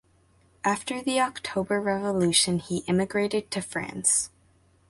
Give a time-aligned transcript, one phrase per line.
[0.63, 4.31] After the October Revolution he emigrated to France.